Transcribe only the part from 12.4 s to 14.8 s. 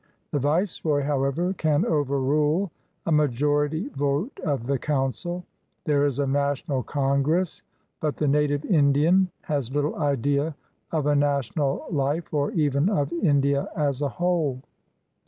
even of India as a whole.